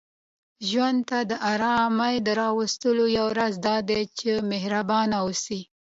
[0.69, 5.61] ژوند ته د آرامۍ د راوستلو یو راز دا دی، چې محربانه اوسئ